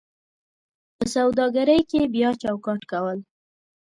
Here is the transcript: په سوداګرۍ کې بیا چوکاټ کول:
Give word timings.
په 0.95 1.03
سوداګرۍ 1.15 1.81
کې 1.89 2.01
بیا 2.13 2.29
چوکاټ 2.41 2.81
کول: 2.91 3.19